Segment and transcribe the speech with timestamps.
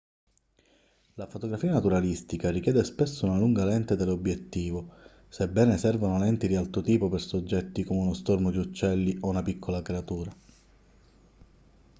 [1.13, 4.93] la fotografia naturalistica richiede spesso una lunga lente teleobiettivo
[5.27, 9.43] sebbene servano lenti di altro tipo per soggetti come uno stormo di uccelli o una
[9.43, 10.35] piccola creatura